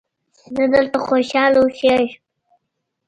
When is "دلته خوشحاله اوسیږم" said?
0.73-2.05